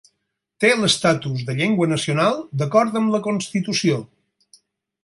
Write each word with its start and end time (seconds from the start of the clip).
Té 0.63 0.69
l'estatus 0.77 1.43
de 1.49 1.55
llengua 1.59 1.89
nacional 1.91 2.41
d'acord 2.63 2.99
amb 3.03 3.15
la 3.19 3.21
constitució. 3.31 4.03